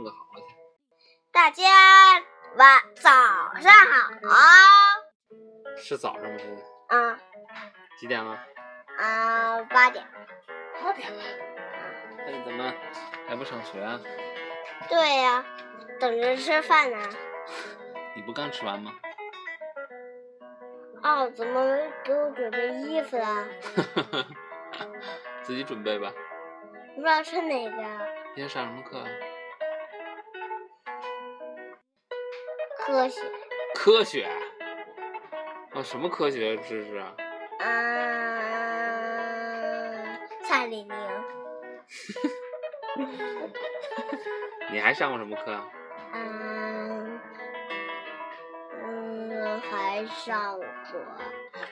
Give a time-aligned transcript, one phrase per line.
[0.00, 0.56] 问个好去。
[1.30, 1.62] 大家
[2.56, 3.10] 晚早
[3.60, 3.70] 上
[4.22, 4.34] 好。
[5.76, 6.38] 是早上吗？
[6.38, 6.62] 现在？
[6.88, 7.18] 嗯。
[7.98, 8.38] 几点了？
[8.98, 10.06] 啊，八点。
[10.82, 11.22] 八点了。
[12.26, 12.72] 那你怎么
[13.28, 14.00] 还不上学啊？
[14.88, 15.44] 对呀，
[16.00, 16.98] 等着吃饭呢。
[18.16, 18.92] 你不刚吃完吗？
[21.02, 23.44] 哦，怎么没给我准备衣服啊？
[25.44, 26.10] 自己准备吧。
[26.94, 27.76] 不知道穿哪个。
[28.34, 29.04] 今天上什么课？
[32.90, 33.20] 科学。
[33.74, 34.28] 科学。
[35.72, 37.14] 啊，什么科学知识啊？
[37.60, 37.68] 嗯，
[40.42, 40.92] 蔡李宁。
[44.72, 45.56] 你还上过什么课？
[46.14, 47.20] 嗯
[48.82, 50.66] 嗯，还上过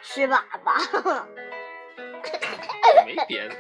[0.01, 1.25] 吃粑粑。
[3.05, 3.57] 没别的。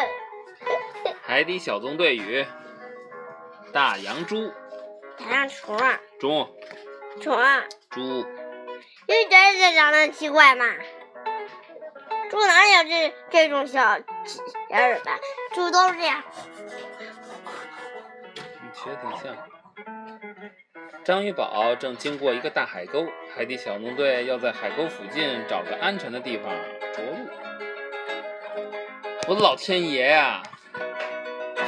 [1.22, 2.46] 海底小纵队与
[3.70, 4.50] 大洋猪。
[5.18, 6.00] 大洋虫啊。
[7.16, 7.22] 猪。
[7.22, 7.64] 虫啊。
[7.90, 8.00] 猪。
[9.06, 10.64] 因为这这长得奇怪嘛。
[12.30, 14.00] 猪哪有这这种小小
[14.70, 15.18] 尾巴？
[15.54, 16.22] 猪都是这样。
[18.34, 19.36] 你学的挺像。
[21.04, 26.50] 章鱼宝正经过一个大海沟，海底小纵队要在海沟附近找个安全的地方
[26.94, 27.28] 着陆。
[29.28, 30.42] 我的老天爷呀！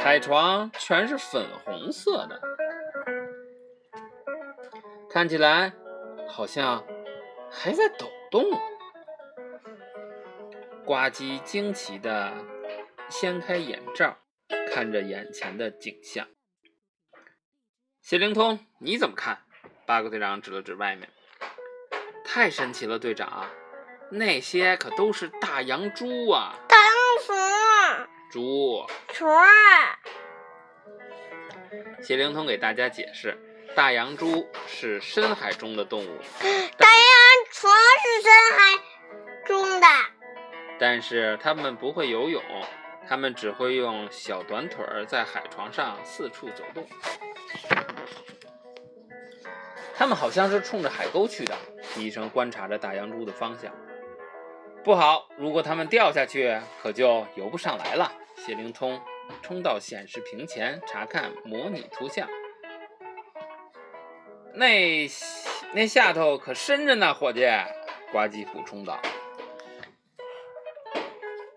[0.03, 2.41] 海床全是粉红色的，
[5.17, 5.73] 看起来
[6.29, 6.85] 好像
[7.49, 8.43] 还在抖动。
[10.85, 12.31] 呱唧惊奇地
[13.09, 14.15] 掀开眼罩，
[14.71, 16.27] 看着眼前的景象。
[17.99, 19.39] 谢灵通，你怎么看？
[19.87, 21.09] 八个队长指了指外面，
[22.23, 23.49] 太神奇了，队长，
[24.11, 26.53] 那些可都是大洋猪啊！
[26.69, 27.35] 大洋虫。
[28.29, 28.85] 猪。
[29.07, 29.27] 虫。
[32.03, 33.35] 谢灵通给大家解释，
[33.77, 36.17] 大洋猪是深海中的动物。
[36.77, 37.05] 大洋
[37.51, 37.69] 虫
[38.01, 38.83] 是深海
[39.45, 39.87] 中的。
[40.79, 42.41] 但是它们不会游泳，
[43.07, 46.87] 它们只会用小短腿儿在海床上四处走动。
[49.95, 51.55] 它们好像是冲着海沟去的。
[51.97, 53.71] 医生观察着大洋猪的方向，
[54.83, 58.11] 不好，如果它们掉下去，可就游不上来了。
[58.37, 58.99] 谢灵通
[59.43, 62.27] 冲到显示屏前查看模拟图像，
[64.57, 65.07] 那
[65.71, 67.45] 那下头可深着呢，伙计。
[68.11, 68.97] 呱唧补充道。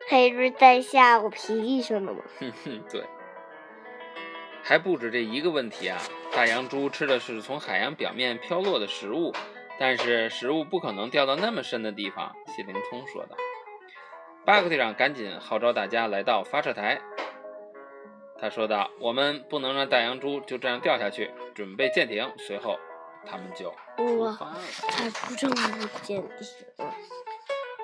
[0.09, 2.21] 还是在吓唬皮医生的吗？
[2.39, 3.03] 哼哼，对。
[4.63, 5.99] 还不止这一个问题啊！
[6.33, 9.33] 大洋猪吃的是从海洋表面飘落的食物，
[9.79, 12.35] 但是食物不可能掉到那么深的地方。
[12.55, 13.37] 谢灵通说道。
[14.45, 17.01] 巴克队长赶紧号召大家来到发射台。
[18.41, 22.79] 他说道：“我们不能让大洋猪就这样掉下去，准备舰艇。”随后，
[23.27, 24.59] 他们就出发了。
[24.89, 26.87] 他出这么多舰艇。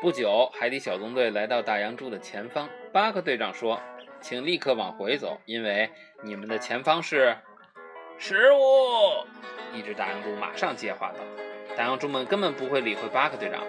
[0.01, 2.69] 不久，海底小纵队来到大洋猪的前方。
[2.93, 3.81] 巴克队长说
[4.21, 5.91] ：“请立刻往回走，因为
[6.23, 7.37] 你们的前方是
[8.19, 9.27] 食物。”
[9.73, 11.19] 一只大洋猪马上接话道
[11.77, 13.63] ：“大洋猪们根本不会理会巴克队长。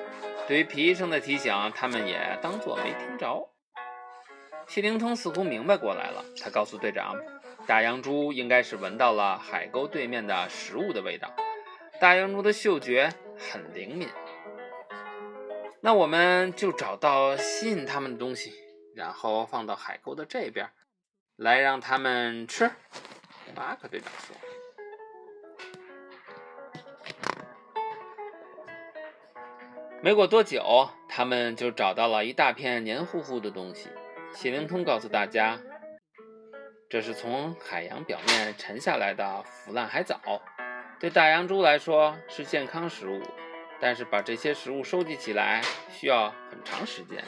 [0.48, 3.50] 对于皮医生的提醒，他们也当作没听着。”
[4.68, 7.16] 谢灵通似乎明白过来了，他告诉队长
[7.66, 11.34] ：“大洋猪应该是闻到了海沟对面的食物的味道。
[12.00, 14.08] 大洋猪的嗅觉很灵敏。”
[15.82, 18.54] 那我们就找到吸引他们的东西，
[18.96, 20.70] 然后放到海沟的这边，
[21.36, 22.70] 来让他们吃。
[23.56, 24.36] 巴克队长说。
[30.02, 33.90] 没过多久，他们就找到了一大片黏糊糊的东西。
[34.34, 35.60] 谢灵通告诉大家，
[36.90, 40.20] 这是从海洋表面沉下来的腐烂海藻，
[41.00, 43.22] 对大洋猪来说是健康食物。
[43.80, 47.24] 但是把这些食物收集起来需要很长时间。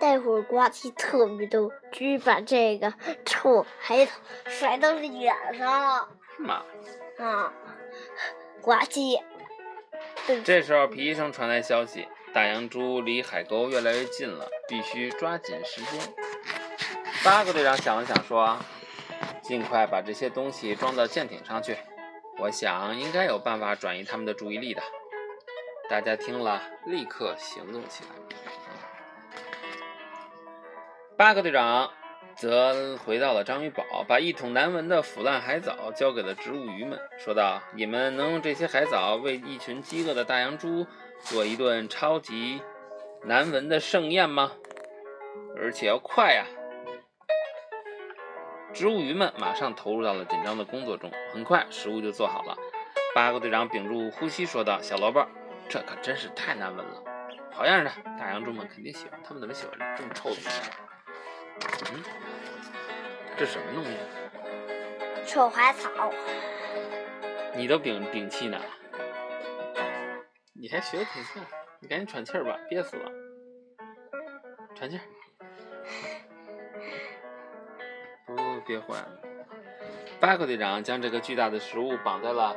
[0.00, 2.92] 待会儿呱唧特别多，居然把这个
[3.24, 4.10] 臭孩子
[4.46, 6.08] 甩到脸上了。
[6.36, 6.64] 是吗？
[7.20, 7.52] 啊，
[8.60, 9.22] 呱唧。
[10.42, 16.00] 这时候皮医生传来消息，大洋猪离海沟越来越近了，必须抓紧时间。
[17.22, 18.58] 八个队长想了想说
[19.40, 21.76] ：“尽快把这些东西装到舰艇上去。”
[22.42, 24.82] 我想应该有办法转移他们的注意力的。
[25.88, 28.10] 大家听了，立刻行动起来。
[31.16, 31.92] 八个队长
[32.34, 40.84] 则回到了章鱼堡，把一桶难闻的腐烂海藻交给了植物鱼们，说道：“你们能用这些海藻为一群饥饿的大洋猪
[41.20, 42.60] 做一顿超级
[43.22, 44.50] 难闻的盛宴吗？
[45.56, 46.44] 而且要快呀！”
[48.72, 52.56] 植物鱼们马上投入到了紧张的工作中，很快食物就做好了。
[53.14, 55.26] 八个队长屏住呼吸说道：“小萝卜，
[55.68, 57.02] 这可真是太难闻了，
[57.52, 57.92] 好样的！
[58.18, 60.70] 大洋猪们肯定喜欢，他们怎么喜欢这么臭的东西？
[61.92, 62.02] 嗯，
[63.36, 63.90] 这什么东西？
[65.26, 66.10] 臭海草。
[67.54, 68.58] 你都屏屏气呢？
[70.54, 71.44] 你还学的挺像，
[71.80, 73.12] 你赶紧喘气儿吧，憋死了，
[74.74, 75.02] 喘气儿。”
[78.62, 79.18] 不，憋坏了。
[80.20, 82.56] 巴克队长将这个巨大的食物绑在了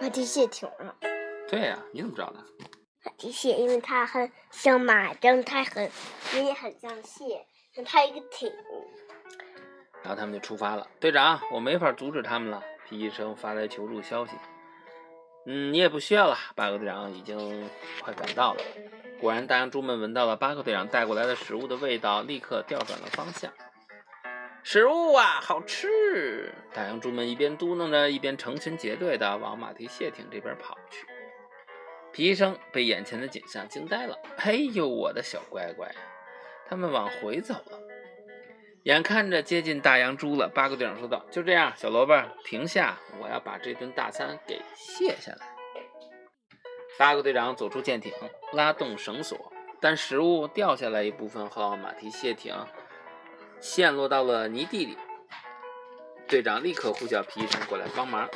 [0.00, 0.94] 马蹄蟹艇上。
[1.48, 2.38] 对呀、你怎么知道的？
[3.04, 5.90] 马蹄蟹，因为它很像马，但是它很
[6.34, 7.46] 也很像蟹，
[7.84, 8.50] 它一个艇。
[10.02, 10.86] 然后他们就出发了。
[11.00, 12.62] 队长，我没法阻止他们了。
[12.88, 14.32] 皮医生发来求助消息。
[15.46, 16.36] 嗯，你也不需要了。
[16.54, 17.68] 巴克队长已经
[18.00, 18.62] 快赶到了。
[19.20, 23.52] 果然，大洋猪们闻到了巴克队长带过来的食物的味道，立刻调转了方向。
[24.70, 26.52] 食物啊，好吃！
[26.74, 31.06] 大洋猪们一边嘟囔着，一边成群结队的往马蹄蟹艇这边跑去。
[32.12, 34.14] 皮医生被眼前的景象惊呆了。
[34.36, 35.90] 哎呦，我的小乖乖！
[36.68, 37.80] 他们往回走了。
[38.82, 42.98] 眼看着接近大洋猪了，八个队长说道：“就这样，小萝卜，停下！
[43.22, 45.46] 我要把这顿大餐给卸下来。”
[46.98, 48.12] 八个队长走出舰艇，
[48.52, 49.50] 拉动绳索，
[49.80, 52.54] 但食物掉下来一部分后，马蹄蟹艇
[53.60, 54.96] 陷落到了泥地里。
[56.26, 58.28] 队长立刻呼叫皮医生过来帮忙。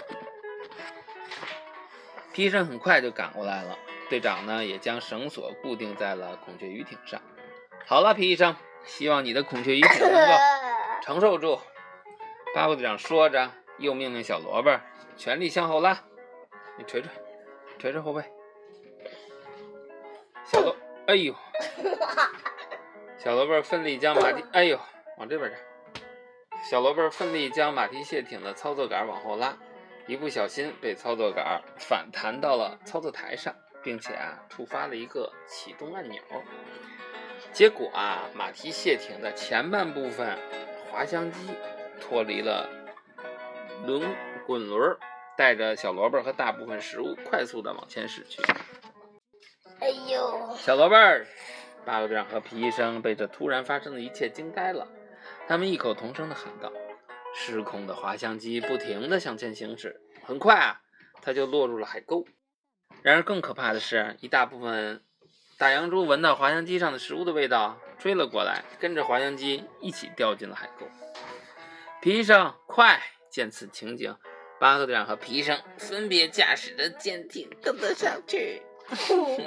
[2.33, 3.77] 皮医生很快就赶过来了，
[4.09, 7.21] 队长呢也将绳索固定在了孔雀鱼艇上。
[7.87, 10.33] 好了，皮医生，希望你的孔雀鱼艇能够
[11.05, 11.61] 承受住。
[12.55, 14.81] 巴布队长说着，又命令小萝卜
[15.17, 15.99] 全力向后拉。
[16.79, 17.11] 你捶捶，
[17.79, 18.23] 捶捶后背。
[20.45, 20.75] 小萝，
[21.07, 21.35] 哎呦！
[23.19, 24.81] 小萝卜奋力将马蹄，哎呦，
[25.19, 25.59] 往这边站。
[26.71, 29.57] 小萝卜奋力将马蹄蟹艇的操作杆往后拉，
[30.07, 36.23] 一不小心被操作杆反弹到了操作台上，并且啊触发了一个启动按钮。
[37.53, 40.39] 结果啊，马蹄蟹艇的前半部分
[40.89, 41.51] 滑翔机
[42.01, 42.69] 脱离了
[43.85, 44.15] 轮
[44.47, 44.97] 滚轮，
[45.37, 48.41] 带着小萝卜和大部分食物快速的往前驶去。
[49.81, 50.55] 哎呦！
[50.57, 51.27] 小萝卜儿，
[51.85, 54.87] 八个队长和皮医生被这突然发生的一切惊呆了，
[55.49, 56.73] 他们异口同声的喊道
[57.35, 60.81] ：“失控的滑翔机不停的向前行驶，很快啊，
[61.21, 62.25] 它就落入了海沟。
[63.03, 65.03] 然而更可怕的是，一大部分
[65.59, 70.87] 大洋猪闻到滑翔机上的食物的味道，追了过来，跟着滑翔机一起掉进了海沟。
[72.01, 73.01] 皮医生，快！
[73.31, 74.17] 见此情景，
[74.61, 78.63] 巴克队长和皮医生分别驾驶着舰艇跟了上去。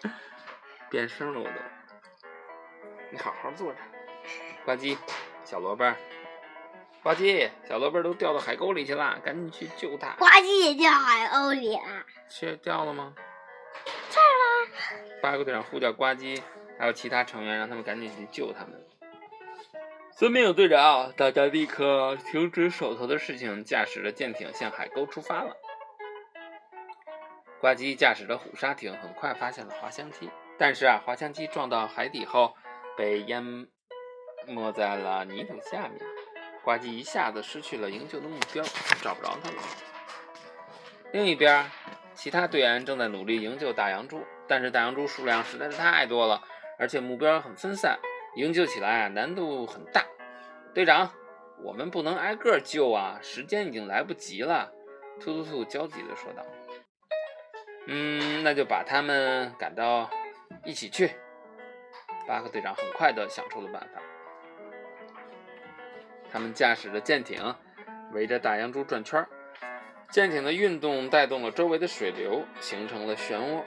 [0.90, 1.52] 变声了，我都。
[3.10, 3.78] 你好好坐着。
[4.64, 4.96] 呱唧，
[5.44, 5.96] 小萝卜儿，
[7.02, 10.14] 呱唧，小萝卜儿都掉到海沟里去了，赶紧去救它。
[10.18, 11.82] 呱唧也掉海沟里了。
[12.28, 13.14] 去掉了吗？
[14.10, 15.20] 这儿了。
[15.20, 16.40] 八个队长呼叫呱唧，
[16.78, 18.80] 还有其他成员，让他们赶紧去救他们。
[20.16, 21.12] 遵命，队长！
[21.16, 25.56] 大家立刻停止手头的事情，驾驶着舰艇向海沟出发了。
[27.60, 32.54] 呱唧驾驶着虎鲨艇，很快发现了滑翔机，但是啊，滑翔机撞到海底后
[32.96, 33.66] 被淹
[34.46, 36.00] 没在了泥土下面。
[36.62, 38.64] 呱唧一下子失去了营救的目标，
[39.02, 39.56] 找不着它了。
[41.12, 41.70] 另一边，
[42.14, 46.42] 其他队员正在努力营救大洋猪，但是大洋猪数量实在是太多了，
[46.78, 47.98] 而且目标很分散，
[48.36, 50.04] 营救起来啊难度很大。
[50.72, 51.12] 队长，
[51.62, 54.72] 我们不能挨个救啊，时间已经来不及了。
[55.20, 56.42] 突突突焦急地说道。
[57.86, 60.10] 嗯，那就把他们赶到
[60.64, 61.14] 一起去。
[62.26, 64.00] 巴克队长很快地想出了办法。
[66.34, 67.54] 他们驾驶着舰艇，
[68.12, 69.28] 围着大洋猪转圈儿。
[70.10, 73.62] 舰艇的运动带动了周围的水流，形成了漩涡。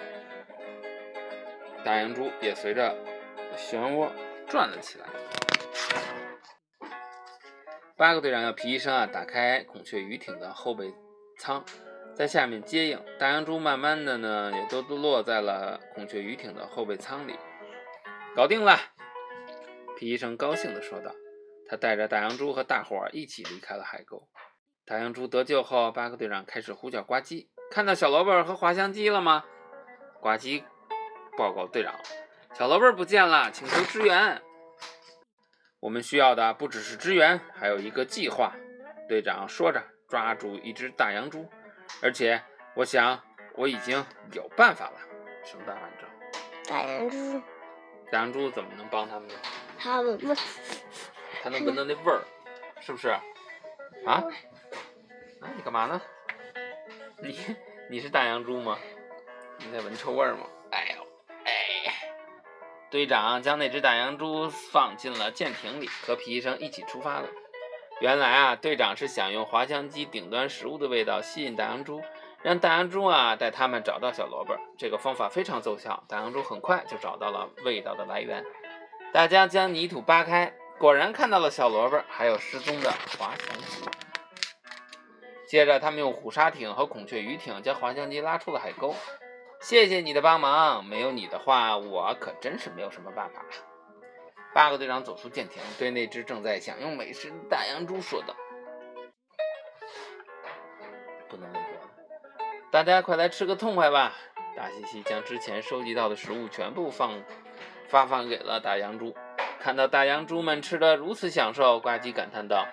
[1.85, 2.93] 大洋珠也随着
[3.55, 4.09] 漩涡
[4.49, 5.07] 转了起来。
[7.95, 10.93] 八个队长要皮医生啊打开孔雀鱼艇的后备
[11.39, 11.63] 舱，
[12.13, 13.01] 在下面接应。
[13.17, 17.33] 大洋珠慢慢的呢，也都都落在了孔雀鱼艇的后备舱里。
[18.35, 18.77] 搞定了，
[19.97, 21.15] 皮医生高兴的说道。
[21.69, 24.27] 他带着大洋猪和大伙儿一起离开了海沟。
[24.85, 27.47] 大洋猪得救后，巴克队长开始呼叫呱唧。
[27.69, 29.43] 看到小萝卜和滑翔机了吗？
[30.21, 30.63] 呱唧
[31.37, 31.93] 报告队长，
[32.53, 34.41] 小萝卜不见了，请求支援。
[35.79, 38.55] 我们需要的不只是支援，还有一个计划。
[39.07, 41.47] 队长说着，抓住一只大洋猪，
[42.01, 42.41] 而且
[42.75, 43.21] 我想
[43.55, 44.99] 我已经有办法了。
[45.43, 45.87] 什么办法？
[45.87, 46.09] 你知道？
[46.69, 47.41] 大洋猪，
[48.11, 49.35] 大洋猪怎么能帮他们呢？
[49.77, 50.17] 他们
[51.49, 52.21] 不，它能闻到那味儿，
[52.81, 53.09] 是不是？
[53.09, 53.21] 啊？
[54.05, 54.23] 啊，
[55.55, 56.01] 你干嘛呢？
[57.19, 57.39] 你
[57.89, 58.77] 你是大洋猪吗？
[59.59, 60.45] 你在闻臭味吗？
[60.71, 61.07] 哎呦，
[61.45, 61.51] 哎！
[62.89, 67.27] 队长将那只大洋猪放进了舰艇里，和皮医生一起出发了。
[67.99, 72.01] 原来啊，队长是想用滑翔机顶端食物的味道吸引大洋猪，
[72.43, 74.55] 让大洋猪啊带他们找到小萝卜。
[74.77, 78.45] 这个方法非常奏效，大洋猪很快就找到了味道的来源。
[79.11, 83.89] 大家将泥土扒开，果然看到了小萝卜，还有失踪的滑翔机。
[85.47, 88.93] 接着，他们用虎鲨艇和孔雀鱼艇将滑翔机拉出了海沟。
[89.59, 93.49] 谢谢你的帮忙，没有你的话，我可真是没有什么办法了。
[94.53, 98.35] 八个队长走出舰艇，对那只正在享用美食的大洋猪说道
[101.27, 101.81] ：“不能问别的，
[102.69, 104.13] 大家快来吃个痛快吧！”
[104.55, 107.23] 大西西将之前收集到的食物全部放
[107.87, 109.15] 发放给了大洋猪。
[109.59, 112.65] 看到大洋猪们吃的如此享受，呱唧感叹道：“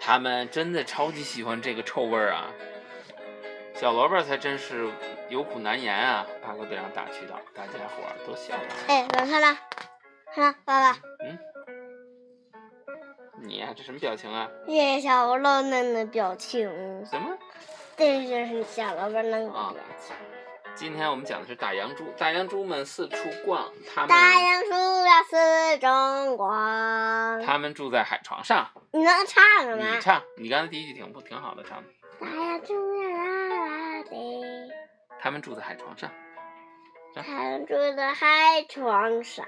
[0.00, 2.50] 他们真的超级喜欢这个臭味儿啊！
[3.74, 4.88] 小萝卜才真是
[5.28, 7.38] 有苦难言啊！”八个队长打趣道。
[7.54, 8.62] 大家伙儿都笑了。
[8.88, 9.58] 哎，冷看了。
[10.34, 10.98] 看，爸爸。
[11.24, 11.38] 嗯，
[13.42, 14.48] 你呀，这什么表情啊？
[14.66, 16.70] 这小萝卜嫩的表情。
[17.04, 17.36] 什么？
[17.96, 20.16] 这就是小萝卜那个表情。
[20.74, 24.08] 今天我们讲的是大洋猪，大洋猪们四处逛，他们。
[24.08, 27.42] 大洋猪要四处逛。
[27.44, 28.68] 他们住在海床上。
[28.90, 29.42] 你能唱
[29.78, 29.94] 吗？
[29.94, 31.88] 你唱，你刚才第一句挺不挺好的唱的。
[32.18, 34.72] 大洋猪呀啦啦的。
[35.20, 36.10] 他们住在海床上。
[37.14, 39.46] 他们住在海床上。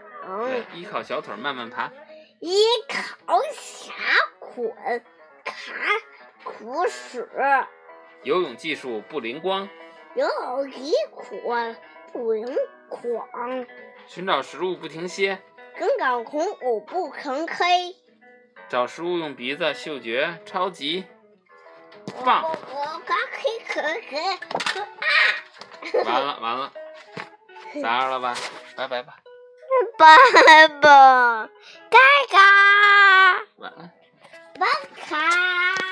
[0.74, 1.90] 依靠小腿慢慢爬，
[2.40, 3.92] 依靠下
[4.38, 4.70] 捆
[5.44, 5.74] 看
[6.44, 7.28] 苦屎。
[8.22, 9.68] 游泳技术不灵光，
[10.14, 10.92] 游泳技
[11.28, 11.40] 术
[12.12, 12.46] 不灵
[12.88, 13.66] 光。
[14.06, 15.38] 寻找食物不停歇，
[15.78, 17.94] 跟高空舞不吭吭。
[18.68, 21.04] 找食物用鼻子，嗅觉超级
[22.24, 22.42] 棒。
[22.44, 24.16] 我刚可可可
[24.80, 26.04] 啊！
[26.04, 26.72] 完了完了，
[27.82, 28.34] 咋样了吧？
[28.76, 29.16] 拜拜吧。
[29.98, 30.16] 拜
[30.68, 31.48] 拜，
[31.90, 31.98] 嘎
[32.30, 32.38] 嘎，
[33.56, 33.90] 晚安，
[34.60, 35.83] 晚卡。